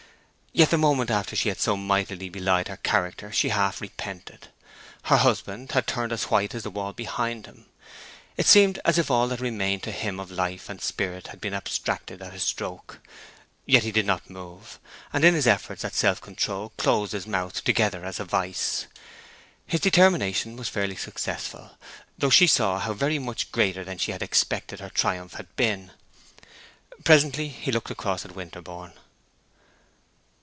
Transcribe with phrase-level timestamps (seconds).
[0.53, 4.49] Yet the moment after she had so mightily belied her character she half repented.
[5.03, 7.67] Her husband had turned as white as the wall behind him.
[8.35, 11.53] It seemed as if all that remained to him of life and spirit had been
[11.53, 12.99] abstracted at a stroke.
[13.65, 14.77] Yet he did not move,
[15.13, 18.87] and in his efforts at self control closed his mouth together as a vice.
[19.65, 21.77] His determination was fairly successful,
[22.17, 25.91] though she saw how very much greater than she had expected her triumph had been.
[27.05, 28.91] Presently he looked across at Winterborne.